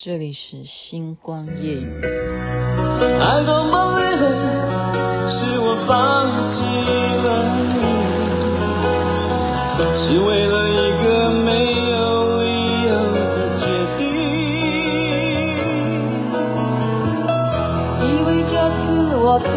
[0.00, 1.90] 这里是星光夜雨。
[3.20, 4.22] 爱多么累了，
[5.28, 6.62] 是我放弃
[7.24, 7.26] 了
[7.58, 7.82] 你，
[9.98, 10.72] 是为了一
[11.02, 11.50] 个没
[11.90, 11.98] 有
[12.40, 12.46] 理
[12.86, 13.66] 由的决
[13.98, 14.00] 定。
[18.06, 18.86] 以为这次
[19.16, 19.50] 我可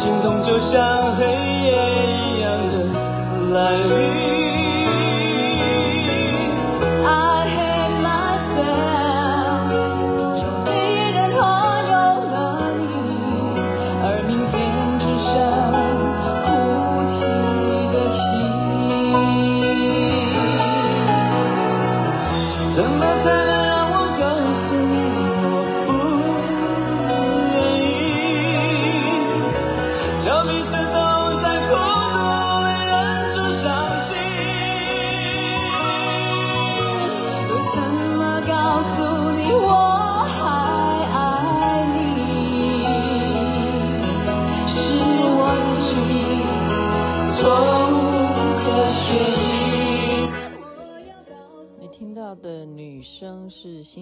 [0.00, 1.72] 心痛就像黑夜
[2.06, 4.27] 一样的来临。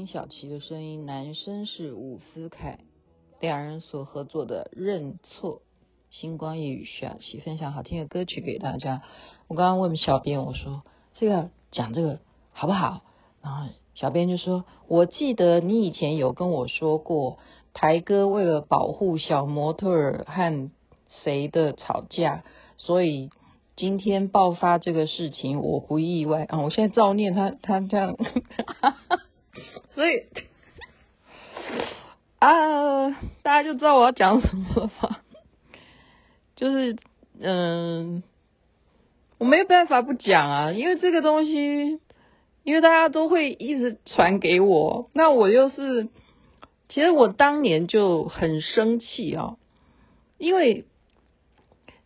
[0.05, 2.81] 小琪的声音，男生是伍思凯，
[3.41, 5.57] 两人所合作的《认错》。
[6.11, 9.03] 星光夜语小琪分享好听的歌曲给大家。
[9.49, 10.83] 我刚刚问小编，我说
[11.15, 12.21] 这个讲这个
[12.53, 13.03] 好不好？
[13.43, 17.39] 然后小编就说：“我记得你以前有跟我说过，
[17.73, 20.71] 台哥为了保护小模特儿和
[21.25, 22.45] 谁的吵架，
[22.77, 23.31] 所以
[23.77, 26.61] 今天爆发这个事情，我不意外啊！
[26.61, 28.17] 我现在照念他，他这样。”
[29.97, 30.25] 所以
[32.39, 33.09] 啊，
[33.43, 35.23] 大家就知道我要讲什么了吧？
[36.55, 36.99] 就是
[37.41, 38.23] 嗯，
[39.39, 41.99] 我没有办法不讲啊，因为这个东西，
[42.63, 46.09] 因为大家都会一直传给我，那我又是，
[46.91, 49.57] 其实我当年就很生气啊，
[50.37, 50.85] 因为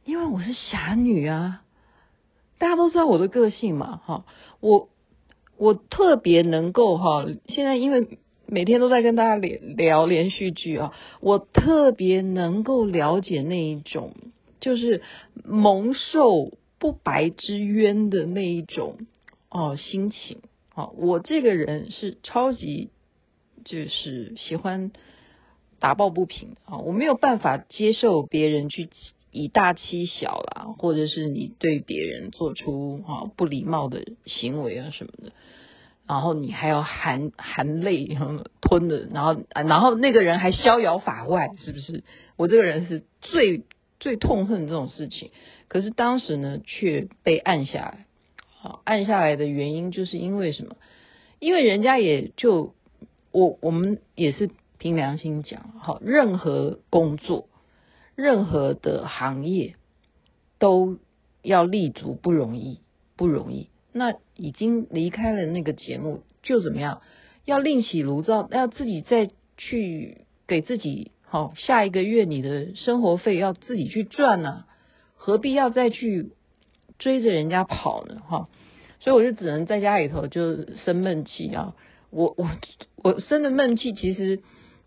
[0.04, 1.64] 因为我是侠女啊，
[2.56, 4.24] 大家都知道我的个性嘛，哈，
[4.60, 4.88] 我。
[5.60, 14.14] 我特别能够哈，现在因为每天都在跟大家聊聊连续剧啊，我特别能够了解那一种
[14.58, 15.02] 就是
[15.44, 18.96] 蒙受不白之冤的那一种
[19.50, 20.38] 哦心情
[20.74, 20.94] 哦。
[20.96, 22.88] 我这个人是超级
[23.62, 24.92] 就是喜欢
[25.78, 28.88] 打抱不平啊，我没有办法接受别人去
[29.32, 35.32] 以大欺小啦，或者是你对别人做出啊不礼貌的行为啊什么的。
[36.06, 38.18] 然后你还要含含泪
[38.60, 42.02] 吞的，然后啊然后那个人还逍遥法外，是不是？
[42.36, 43.62] 我这个人是最
[44.00, 45.30] 最痛恨这种事情，
[45.68, 48.06] 可是当时呢却被按下来。
[48.58, 50.74] 好，按下来的原因就是因为什么？
[51.38, 52.74] 因为人家也就
[53.30, 57.48] 我我们也是凭良心讲，好，任何工作，
[58.20, 59.74] 任何的行业
[60.58, 60.98] 都
[61.42, 62.80] 要立足不容易，
[63.16, 63.68] 不容易。
[63.92, 67.00] 那已经离开了那个节目，就怎么样？
[67.44, 74.64] 要另起炉灶，要自己再去给自己好、下一个月你的生活费要自己去赚呢、
[75.16, 76.32] 何必要再去
[76.98, 78.20] 追着人家跑呢？
[78.28, 78.48] 哈、
[79.00, 81.74] 所以我就只能在家里头就生闷气啊！
[82.10, 82.50] 我我
[82.96, 84.40] 我生的闷气，其实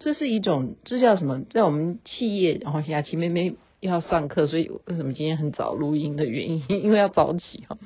[0.04, 1.46] 这是一种，这叫什么？
[1.50, 6.66] 在我们企业，然后雅琪妹妹要上课，所以为什么今天很早录音的原因？
[6.68, 7.78] 因为要早起哈。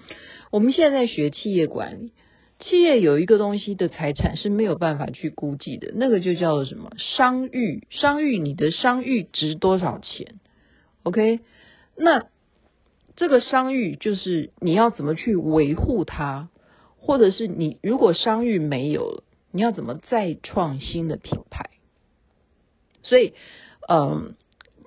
[0.50, 2.12] 我们现在在学企业管理，
[2.60, 6.90] 企业有一个东西的财产是没有办法去估计的，那个就叫做什么？
[6.98, 10.40] 商誉，商誉，你的商誉值多少钱
[11.04, 11.42] ？OK，
[11.96, 12.24] 那
[13.16, 16.50] 这个商誉就是你要怎么去维护它，
[16.98, 21.70] 或者是你如果商誉没有了，你要怎么再创新的品牌？
[23.04, 23.34] 所以，
[23.90, 24.36] 嗯。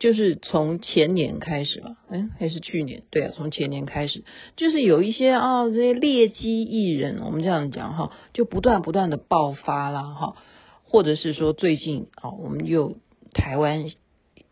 [0.01, 3.03] 就是从前年开始吧，哎，还是去年？
[3.11, 4.25] 对啊，从前年开始，
[4.57, 10.37] 就是有一些啊、这些劣迹艺人，我们这样讲哈，就不断不断的爆发啦哈，
[10.85, 12.97] 或者是说最近啊，我们又
[13.35, 13.91] 台湾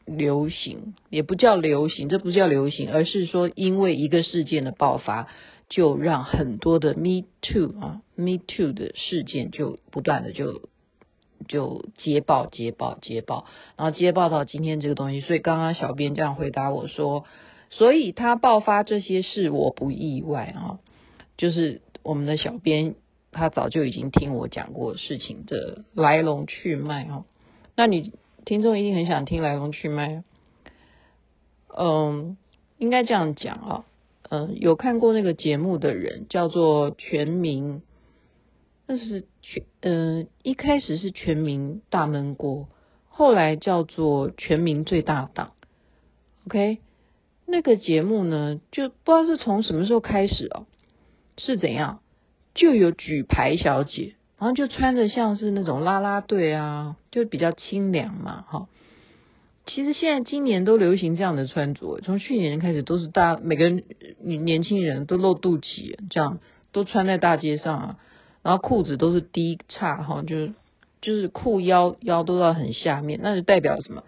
[0.04, 5.28] 流行，也不叫流行，这不叫流行，而是说因为一个事件的爆发，
[5.70, 10.68] 就让很多的 Me Too 啊，Me Too 的事件就不断的就。
[11.46, 13.46] 就接报接报接报，
[13.76, 17.24] 然后接报到今天这个东西，所以刚刚小编这样回答我说，
[17.70, 20.78] 所以他爆发这些事，我不意外啊。
[21.36, 22.96] 就是我们的小编，
[23.30, 27.24] 他早就已经听我讲过事情的来龙去脉啊。
[27.76, 28.12] 那你
[28.44, 30.24] 听众一定很想听来龙去脉。
[31.76, 32.36] 嗯，
[32.78, 33.84] 应该这样讲啊。
[34.30, 37.82] 嗯，有看过那个节目的人叫做全民，
[38.88, 42.68] 那是全嗯，一开始是全民大闷锅，
[43.10, 45.52] 后来叫做全民最大党。
[46.46, 46.78] OK，
[47.46, 50.66] 那个节目呢，就不知道是从什么时候开始哦。
[51.36, 52.00] 是怎样？
[52.54, 58.68] 就有举牌小姐，然后就穿着像是那种啦啦队啊，就比较清凉嘛，哈。
[59.66, 63.84] 其实现在今年都流行这样的穿着，从去年开始都是大每个人
[64.18, 66.40] 年轻人都露肚脐，这样
[66.72, 67.98] 都穿在大街上啊，
[68.42, 70.52] 然后裤子都是低叉哈，就是
[71.00, 74.04] 就是裤腰腰都要很下面，那就代表什么？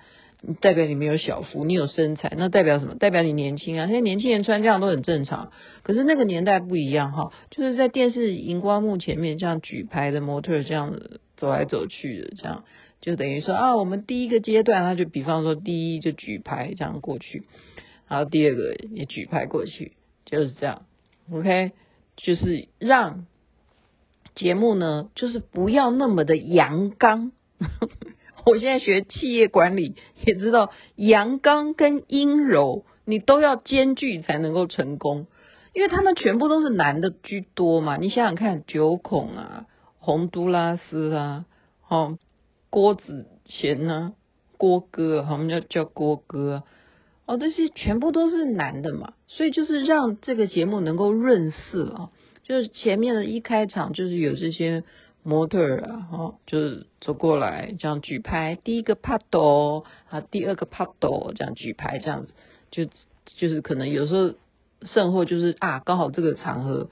[0.63, 2.95] 代表你没有小腹，你有身材，那代表什么？
[2.95, 3.85] 代表你年轻啊！
[3.87, 5.53] 现在年轻人穿这样都很正常。
[5.83, 10.99] 可是那个年代不一样哈，就是在电视荧光幕前面这样举牌的模特这样
[11.37, 12.65] 走来走去的，这样
[13.03, 17.43] 就等于说啊，我们第一个阶段，他就比方说第一就举牌这样过去，
[18.09, 19.93] 然后第二个也举牌过去，
[20.25, 20.87] 就是这样。
[21.31, 21.73] OK，
[22.17, 23.27] 就是让
[24.35, 27.33] 节目呢，就是不要那么的阳刚。
[28.47, 35.27] 我现在学企业管理，也知道阳刚跟阴柔，你都要兼具才能够成功，
[35.75, 37.99] 因为他们全部都是男的居多嘛。
[37.99, 39.67] 你想想看，九孔啊，
[39.99, 41.45] 洪都拉斯啊，
[41.87, 42.17] 哦，
[42.71, 44.13] 郭子乾啊，
[44.57, 46.63] 郭哥，我们叫叫郭哥，
[47.27, 52.11] 哦，这些全部都是男的嘛，所以就是让这个节目能够润色啊，
[52.51, 54.83] 就是前面的一开场就是有这些。
[55.23, 62.33] 模特儿啊，哈，就是走过来这样举牌，第一个帕斗啊，第二个帕斗这样举牌，这样子
[62.71, 62.87] 就
[63.27, 64.35] 就是可能有时候
[64.87, 66.89] 甚或就是啊，刚好这个场合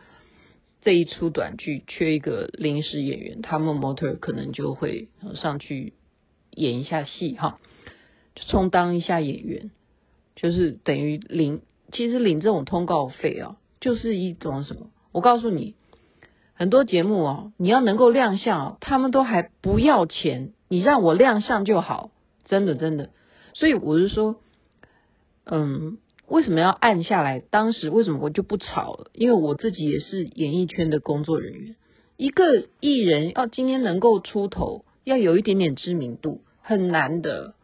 [0.83, 5.95] 这一出短剧缺一个临时演员，他们模特可能就会上去
[6.51, 7.59] 演一下戏哈，
[8.35, 9.71] 就充当一下演员，
[10.37, 11.63] 就是等于领，
[11.93, 14.91] 其实领这种通告费啊，就是一种什么？
[15.19, 15.75] 我告诉你。
[16.55, 22.11] 很多节目哦，你要能够亮相哦，他们都还不要钱，你让我亮相就好，
[22.45, 23.11] 真的真的。
[23.55, 24.37] 所以我是说，
[25.45, 25.99] 嗯，
[26.29, 27.41] 为什么要按下来？
[27.41, 29.11] 当时为什么我就不吵了？
[29.13, 31.77] 因为我自己也是演艺圈的工作人员，
[32.17, 32.45] 一个
[32.79, 37.55] 艺人要今天能够出头，要有一点点知名度，很难的，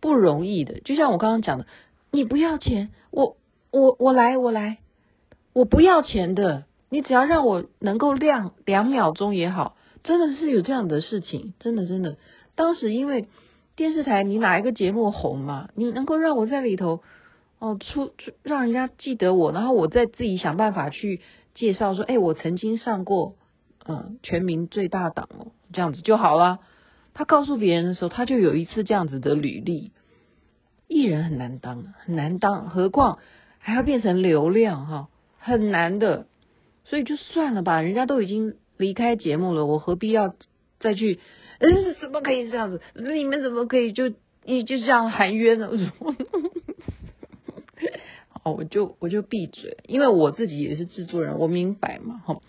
[0.00, 0.80] 不容易的。
[0.80, 1.66] 就像我刚刚讲的，
[2.12, 3.36] 你不要钱，我
[3.72, 4.78] 我我来我来，
[5.52, 6.66] 我不要钱的。
[6.94, 12.18] 你只要让我能够亮两秒钟也好，真的是有这样的事情，真的真的。
[12.54, 13.26] 当时因为
[13.74, 15.70] 电视台，你哪一个节目红嘛？
[15.74, 17.02] 你能够让我在里头
[17.58, 21.20] 哦出出，让人家记得我，然后我再自己想办法去
[21.52, 23.34] 介绍说，哎，我曾经上过
[23.88, 26.60] 嗯全民最大档哦，这样子就好了。
[27.12, 29.90] 他告诉别人的时候，他就有一次这样子的履历。
[30.86, 33.18] 艺人很难当，很难当，何况
[33.58, 35.08] 还要变成流量哈，
[35.40, 36.28] 很难的。
[36.84, 40.34] 所以就算了吧，人家都已经离开节目了，我何必要
[40.78, 41.18] 再去？
[41.58, 42.80] 嗯，怎么可以这样子？
[42.94, 44.12] 你们怎么可以就
[44.44, 45.70] 你就这样喊冤呢？
[48.44, 52.40] 哦，我就我就闭嘴，因为我自己也是制作人，我明白嘛，哈，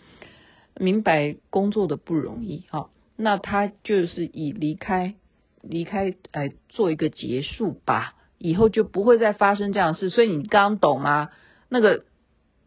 [0.78, 2.90] 明白工作的不容易，哈。
[3.16, 5.16] 那他就是以离开
[5.62, 10.10] 离开来做一个结束吧，以后就不会再发生这样的事。
[10.10, 11.30] 所以你刚懂吗？
[11.70, 12.04] 那个。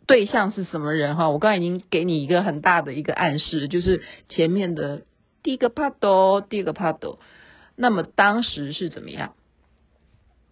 [0.08, 1.28] 对象是什么人哈？
[1.28, 5.02] 我刚才已经给你一个很大的一个暗示，就是前面的
[5.42, 7.20] 第一个帕多，第二个帕多。
[7.76, 9.34] 那么当时是怎么样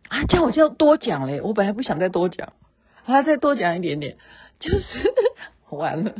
[0.08, 0.24] 啊？
[0.28, 1.40] 这样我就要多讲嘞。
[1.40, 2.52] 我本来不想再多讲，
[3.02, 4.18] 还要再多讲一点点，
[4.60, 4.84] 就是
[5.74, 6.14] 完了。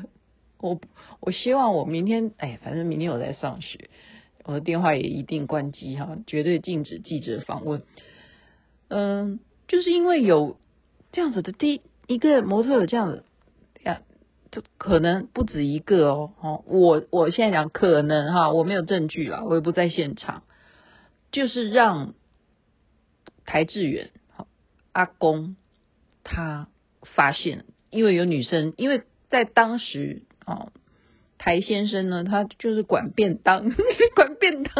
[0.58, 0.80] 我
[1.20, 3.90] 我希望我明天，哎，反正明天我在上学，
[4.44, 7.82] 我的电话也一定关机哈，绝对禁止记者访问。
[8.88, 10.56] 嗯，就是因为有
[11.12, 13.24] 这样子的第一个模特有这样子。
[14.78, 20.42] 可能不止一个哦，哦，我我现在讲可能哈，我没有证据了，我也不在现场，
[21.32, 22.14] 就是让
[23.46, 24.10] 邰智源
[24.92, 25.56] 阿公
[26.25, 26.68] 他
[27.02, 30.72] 发现，因为有女生，因为在当时哦，
[31.38, 33.70] 台先生呢，他就是管便当，
[34.14, 34.72] 管便当，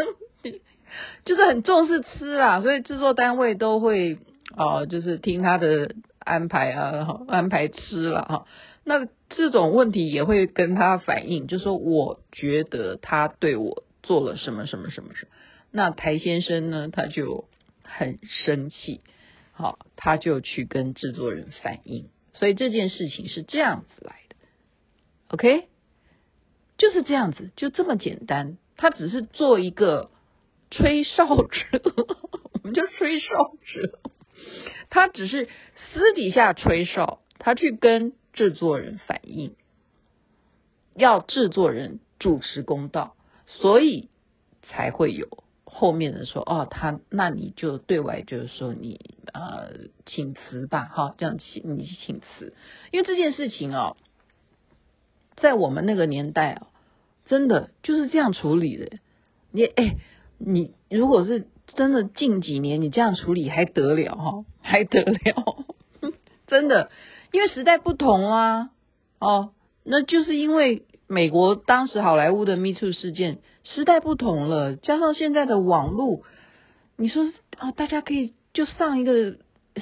[1.25, 4.17] 就是很重视吃啊，所以制作单位都会
[4.55, 5.93] 哦，就是听他的
[6.27, 8.47] 安排啊，安排吃了哈。
[8.83, 15.31] 那这种问题也会跟他反映，就说我觉得他对我做了什么什么什么什么。
[15.71, 17.47] 那台先生呢，他就
[17.83, 19.01] 很生气，
[19.53, 24.35] 好，他就去跟制作人反映，所以这件事情是这样子来的
[25.29, 25.67] ，OK，
[26.77, 28.57] 就是这样子，就这么简单。
[28.77, 30.11] 他只是做一个
[30.69, 31.81] 吹哨者，
[32.53, 33.27] 我们叫吹哨
[33.65, 33.99] 者，
[34.89, 35.47] 他只是
[35.93, 39.55] 私底下吹哨，他去跟制作人反映，
[40.95, 43.15] 要制作人主持公道，
[43.45, 44.09] 所以
[44.63, 45.27] 才会有。
[45.63, 48.99] 后面的说哦，他那你就对外就是说你
[49.31, 52.55] 呃请辞吧，哈，这样请你请辞，
[52.91, 53.95] 因为这件事情哦，
[55.35, 56.67] 在我们那个年代啊，
[57.25, 58.97] 真的就是这样处理的。
[59.51, 59.97] 你哎，
[60.39, 65.65] 你如果是真的近几年你这样处理还得了哈，还得了，
[66.47, 66.91] 真的，
[67.31, 68.69] 因为时代不同啦，
[69.19, 69.51] 哦，
[69.83, 70.83] 那就是因为。
[71.09, 76.23] 美国当时好莱坞的 Me Too 事件，时代不同了，加上现在的网络，
[76.97, 77.23] 你说
[77.57, 79.37] 啊、哦，大家可以就上一个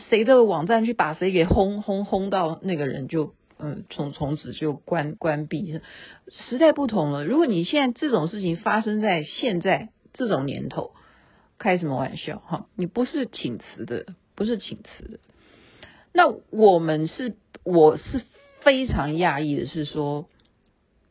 [0.08, 5.82] 谁的网站去把谁给轰轰轰到那个人就嗯从从此就关关闭。
[6.30, 10.92] 时代不同了，如果你现在这种事情发生在现在这种年头，
[11.58, 12.68] 开什么玩笑哈？
[12.76, 15.20] 你不是请辞的，不是请辞的。
[16.14, 18.22] 那我们是我是
[18.62, 20.28] 非常讶异的是说。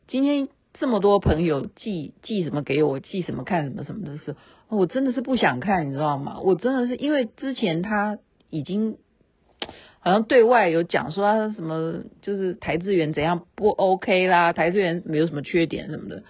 [0.07, 4.35] 今天这么多朋友寄寄什么给我，寄什么看什么什么的时
[4.67, 6.39] 候，我真的是不想看，你知道吗？
[6.41, 8.19] 我真的是因为之前他
[8.51, 8.99] 已经
[9.99, 16.21] 好像对外有讲说他什么就是台资源怎样不 OK 啦，台资源没有什么缺点什么的，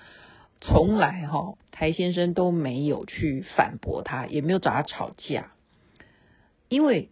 [0.62, 5.52] 从来哈台先生都没有去反驳他，也没有找他吵架，
[6.70, 7.10] 因为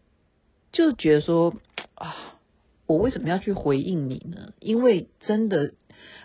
[0.72, 1.56] 就觉得说
[1.96, 2.36] 啊，
[2.88, 4.54] 我为什么要去回应你呢？
[4.60, 5.74] 因为真的。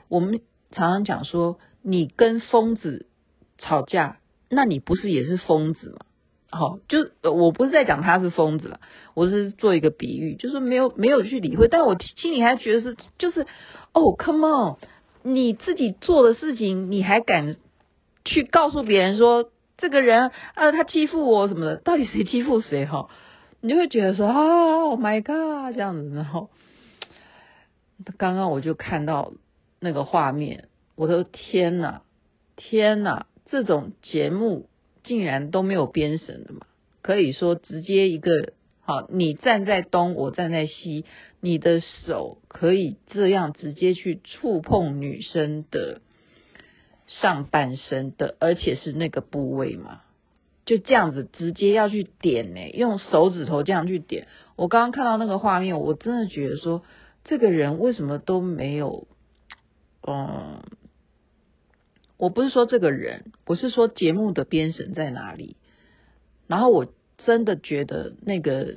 [0.09, 3.05] 我们常常讲说，你跟疯子
[3.59, 5.99] 吵架，那你不是也是疯子吗？
[6.49, 8.81] 好，就我不是在讲他是疯子了，
[9.13, 13.47] 我是做一个比喻，就是没有没有去理会，但我心里还觉得是，就是
[13.93, 14.77] 哦，come on，
[15.23, 17.57] 你自己做的事情，你还敢
[18.25, 22.85] 去告诉别人说这个人啊，他欺负我什么的，到底谁欺负谁？
[22.85, 23.09] 哈，
[23.63, 26.51] 你就会觉得说啊，Oh my God，这样子，然后
[28.19, 29.33] 刚刚我就看到。
[29.81, 30.65] 那个画面，
[30.97, 32.01] 我的天呐，
[32.57, 34.69] 天呐，这种节目
[35.05, 36.63] 竟然都没有编审的嘛？
[37.01, 41.05] 可以说直接一个，好，你站在东，我站在西，
[41.41, 46.01] 你的手可以这样直接去触碰女生的
[47.09, 50.03] 上半身的，而且是那个部位嘛？
[50.65, 54.29] 就这样子直接要去点呢，用手指头这样去点。
[54.55, 56.83] 我刚刚看到那个画面，我真的觉得说，
[57.25, 59.09] 这个人为什么都没有？
[60.07, 60.63] 嗯，
[62.19, 65.57] 我不是说这个人，我是说节目的编审在哪里，
[66.47, 68.77] 然后我真的觉得那个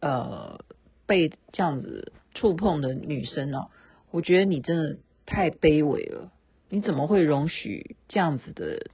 [0.00, 0.60] 呃
[1.06, 3.68] 被这样子触碰的女生哦，
[4.10, 6.32] 我觉得你真的太卑微了，
[6.68, 8.90] 你怎么会容许这样子的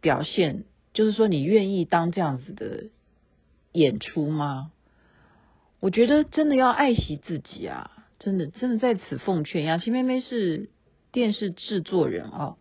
[0.00, 0.64] 表现？
[0.92, 2.84] 就是说你愿意当这样子的
[3.72, 4.72] 演出吗？
[5.78, 7.90] 我觉得真的要爱惜自己啊。
[8.18, 10.68] 真的，真的在此奉劝，雅琪妹妹是
[11.10, 12.56] 电视制作人啊，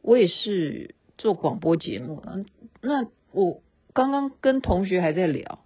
[0.00, 2.22] 我也是做广播节目。
[2.26, 2.46] 嗯，
[2.80, 3.60] 那我
[3.92, 5.58] 刚刚跟同学还在聊，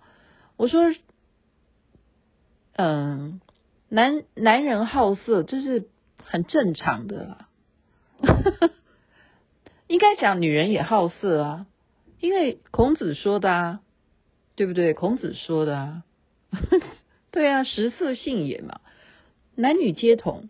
[0.56, 0.92] 我说，
[2.72, 3.40] 嗯，
[3.88, 5.88] 男男人好色这是
[6.24, 7.46] 很正常的，
[9.86, 11.66] 应该讲女人也好色啊，
[12.20, 13.80] 因为孔子说的啊，
[14.56, 14.94] 对不对？
[14.94, 16.02] 孔子说的啊。
[17.30, 18.80] 对啊，食色性也嘛，
[19.54, 20.48] 男女皆同。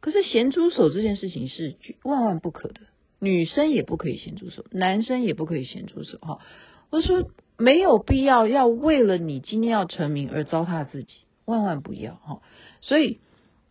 [0.00, 2.82] 可是咸猪手这件事情是万万不可的，
[3.18, 6.18] 女生也不可以咸猪手，男生也不可以咸猪手。
[6.18, 6.38] 哈，
[6.90, 12.42] 我说没有必要要为了你今天要成名而糟蹋自己，万万不要哈。
[12.80, 13.18] 所以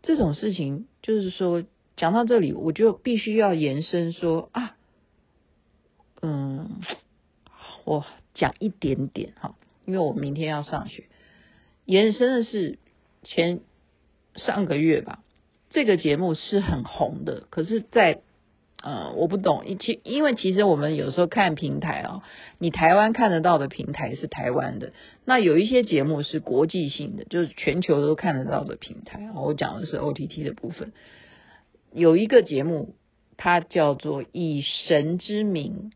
[0.01, 1.63] 这种事情就是说，
[1.97, 4.77] 讲到这里，我就必须要延伸说啊，
[6.21, 6.79] 嗯，
[7.83, 11.05] 我讲一点点哈，因为我明天要上学。
[11.85, 12.77] 延伸的是
[13.23, 13.61] 前
[14.35, 15.23] 上个月吧，
[15.69, 18.21] 这个节目是很红的，可是在，在
[18.83, 22.21] 呃，我不懂，其因为其实我们有时候看平台啊、哦，
[22.59, 24.93] 你台湾看得到的平台是台湾的，
[25.25, 29.31] 那有一些节目是国际性的，就是全球都看得到的平台。
[29.33, 30.93] 我讲的是 OTT 的部分，
[31.91, 32.96] 有一个节目，
[33.38, 35.91] 它叫做《以神之名：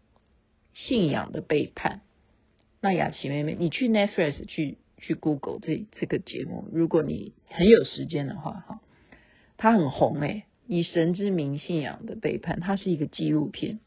[0.74, 1.98] 信仰的背叛》。
[2.82, 4.78] 那雅琪妹妹，你去 Netflix 去。
[5.04, 8.82] 去 Google 这这个节目，如果你很有时间的话，哈，
[9.58, 13.80] 它很红诶，以神之名信仰的背叛，它是一个纪录片。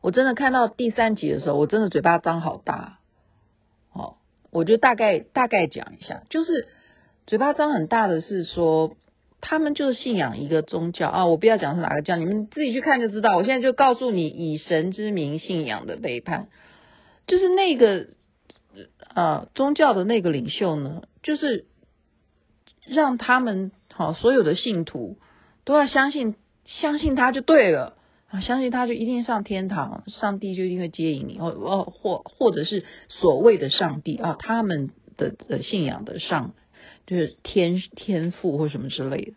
[0.00, 3.00] 我真的看到第三集的时候，我真的嘴巴张好大，
[3.92, 4.16] 哦，
[4.50, 6.68] 我就大概大概讲一下，就是
[7.26, 8.96] 嘴巴张很大的是说，
[9.44, 13.36] 他们就是信仰一个宗教啊，我不要讲是哪个教，你们自己去看就知道。
[13.36, 16.46] 我现在就告诉你，以神之名信仰的背叛，
[17.26, 18.06] 就是那个
[19.14, 21.66] 呃宗教的那个领袖呢，就是
[22.86, 25.18] 让他们好所有的信徒
[25.64, 27.96] 都要相信，相信他就对了
[28.28, 31.50] 啊，相信他就一定上天堂，上帝就一定会接引你，或
[31.82, 36.54] 或或者是所谓的上帝啊，他们的的信仰的上。
[37.04, 39.32] 就是天天赋或什么之类的，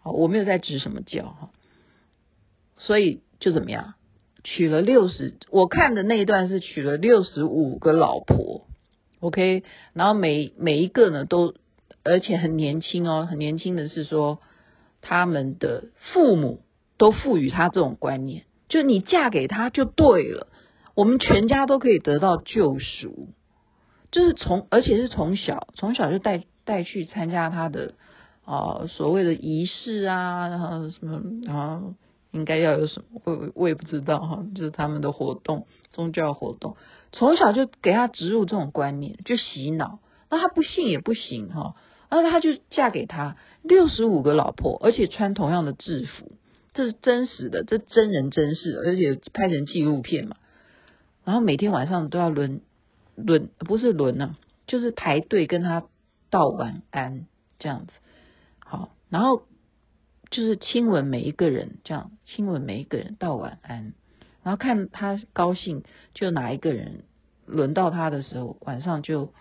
[0.00, 1.50] 好，我没有在指什么教哈，
[2.76, 3.94] 所以就怎么样，
[4.44, 8.68] 娶了六十，我看的那一段是娶了六十五个老婆
[9.18, 11.54] ，OK，然后每每一个呢都，
[12.04, 14.38] 而且很年轻哦，很年轻的是说，
[15.00, 16.60] 他们的父母
[16.96, 20.46] 都赋予他这种观念，就你嫁给他就对了，
[20.94, 23.30] 我们全家都可以得到救赎，
[24.12, 26.44] 就是从，而且是从小从小就带。
[26.68, 27.94] 带去参加他的
[28.44, 31.94] 啊、所谓的仪式啊，然后什么，然后
[32.30, 36.76] 应该要有什么，我我也不知道哈，就是他们的活动，宗教活动，
[37.12, 39.98] 从小就给他植入这种观念，就洗脑，
[40.30, 41.74] 那他不信也不行哈，
[42.10, 46.32] 然后他就嫁给他六十五个老婆，而且穿同样的制服，
[46.74, 50.36] 这是真实的，这真人真事，而且拍成纪录片嘛，
[51.24, 52.60] 然后每天晚上都要轮
[53.14, 55.84] 轮，不是轮呢、啊，就是排队跟他。
[56.30, 57.26] 道晚安
[57.58, 57.92] 这样子，
[58.58, 59.42] 好，然后
[60.30, 63.94] 就是亲吻每一个人，这样亲吻每一个人道晚安，
[64.42, 65.82] 然后看他高兴，
[66.14, 67.04] 就哪一个人
[67.46, 69.32] 轮到他的时候，晚上就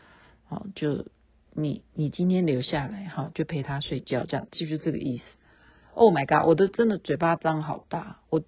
[0.46, 1.06] 好，就
[1.54, 5.24] 你你今天留下来，哈，就陪他睡觉，这样就是这个意思。
[5.94, 8.44] Oh my god，我的真的嘴巴张好大，我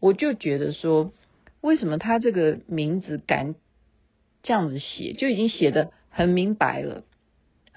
[0.00, 1.12] 我就觉得说，
[1.60, 3.54] 为什么他这个名字敢
[4.42, 7.04] 这样子写，就已经写得很明白了。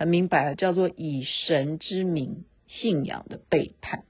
[0.01, 4.03] 很明白了，叫做以神之名信仰的背叛。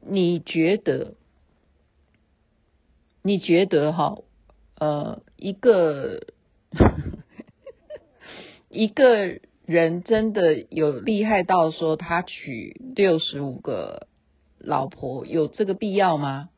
[0.00, 1.14] 你觉得？
[3.22, 4.16] 你觉得哈？
[4.80, 6.26] 呃，一个
[8.68, 14.08] 一个人真的有厉害到说他娶六十五个
[14.58, 16.48] 老婆，有这个必要吗？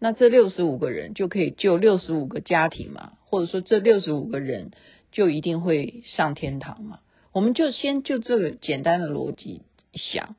[0.00, 3.12] 那这六十五个人就可以救六十五个家庭吗？
[3.26, 4.72] 或者说这六十五个人？
[5.12, 7.00] 就一定会上天堂嘛？
[7.32, 9.62] 我们就先就这个简单的逻辑
[9.94, 10.34] 想。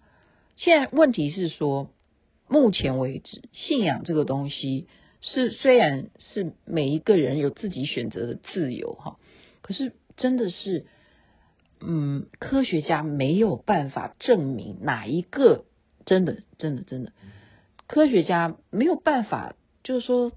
[0.55, 1.89] 现在问题是说，
[2.47, 4.87] 目前为止，信仰这个东西
[5.21, 9.17] 是虽然是每一个人有自己选择的自由哈，
[9.61, 10.85] 可是真的是，
[11.79, 15.65] 嗯，科学家没有办法证明哪一个
[16.05, 17.13] 真的真的真的，
[17.87, 20.31] 科学家没有办法就是说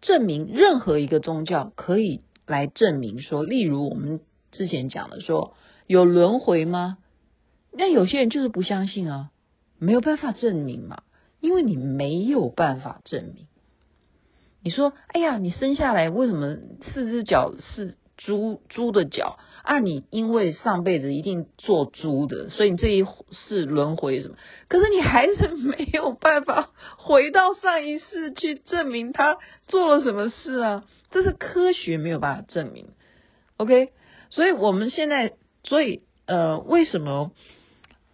[0.00, 2.22] 证明任何一个宗教可以。
[2.52, 4.20] 来证明说，例如我们
[4.52, 5.54] 之前讲的说
[5.88, 6.98] 有轮回吗？
[7.72, 9.30] 那有些人就是不相信啊，
[9.78, 11.02] 没有办法证明嘛，
[11.40, 13.46] 因为你没有办法证明。
[14.62, 16.56] 你说，哎呀，你生下来为什么
[16.92, 19.80] 四只脚是猪猪的脚啊？
[19.80, 24.36] 你因为上辈子一定做猪的，所以你这一世轮回什么？
[24.68, 30.84] 可是你还是没有办法回到上一世去证明他做了什么事啊。
[31.12, 32.88] 这是科学没有办法证明
[33.58, 33.92] ，OK？
[34.30, 37.32] 所以我们现在，所以呃，为什么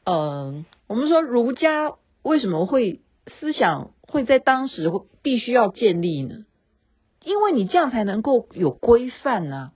[0.04, 3.00] 呃，我们说儒家为什么会
[3.38, 6.44] 思想会在当时会必须要建立呢？
[7.24, 9.72] 因为你这样才能够有规范啊。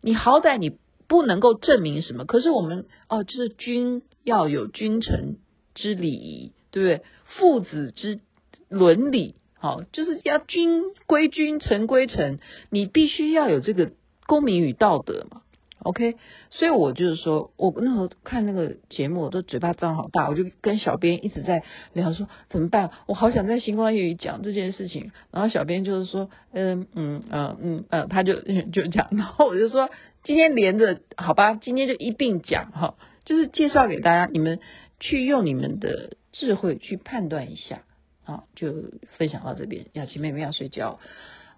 [0.00, 5.36] 你好歹你不能够证明什么，可是我们哦，就是君要有君臣
[5.74, 7.06] 之礼仪，对不对？
[7.24, 8.20] 父子之
[8.68, 9.34] 伦理。
[9.64, 13.92] 好，就是要君归君，臣归臣，你必须要有这个
[14.26, 15.40] 公民与道德嘛。
[15.78, 16.16] OK，
[16.50, 21.62] 所以我就是说，我那时候看那个节目，我都嘴巴张好大，我就跟小编一直在
[21.94, 22.90] 聊说怎么办？
[23.06, 25.12] 我好想在星光夜语讲这件事情。
[25.30, 28.34] 然后小编就是说，嗯嗯嗯嗯嗯，他就
[28.70, 29.88] 就讲，然后我就说
[30.24, 34.60] 今天连着好吧，今天就一并讲哈，就是介绍给大家，你们
[35.00, 37.80] 去用你们的智慧去判断一下。
[38.24, 38.72] 好，就
[39.18, 39.86] 分享到这边。
[39.92, 40.98] 雅琪妹妹要睡觉。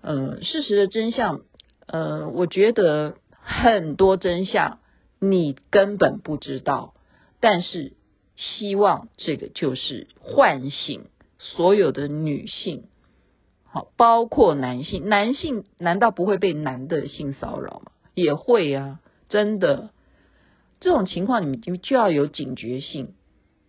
[0.02, 1.42] 嗯，事实的真相，
[1.86, 4.80] 呃，我觉得很多真相
[5.20, 6.94] 你根本不知道，
[7.40, 7.94] 但是
[8.36, 11.06] 希望这个就是唤醒
[11.38, 12.84] 所有的女性，
[13.64, 15.08] 好，包括男性。
[15.08, 17.92] 男性难道不会被男的性骚扰吗？
[18.14, 19.90] 也会啊，真的。
[20.80, 23.14] 这种情况你们就就要有警觉性，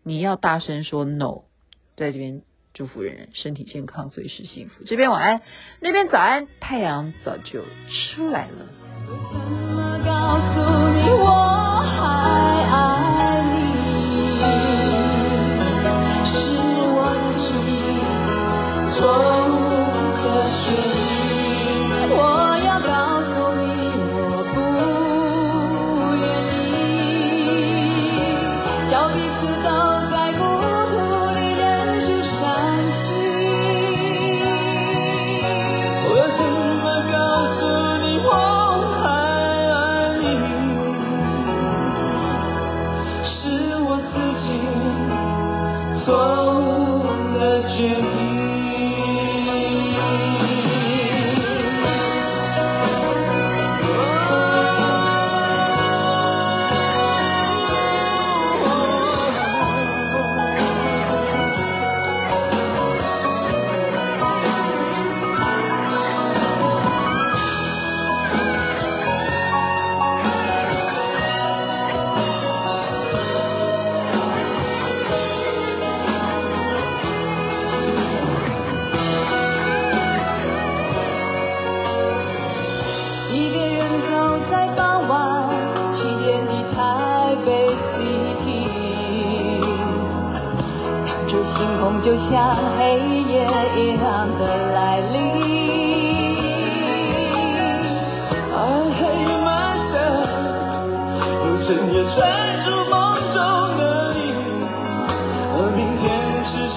[0.03, 1.43] 你要大声说 no，
[1.95, 2.41] 在这边。
[2.77, 4.83] 祝福人人身体健康，随时幸福。
[4.85, 5.41] 这边晚安，
[5.79, 8.67] 那边早安，太阳早就出来了。
[9.09, 10.66] 我怎么告诉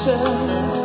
[0.03, 0.80] 天